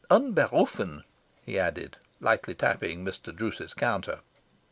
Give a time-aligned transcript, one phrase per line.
[0.09, 1.03] Unberufen,"
[1.45, 3.31] he added, lightly tapping Mr.
[3.35, 4.21] Druce's counter.